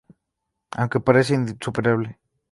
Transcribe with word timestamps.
Aunque 0.71 0.99
parece 1.07 1.35
insuperable 1.35 2.17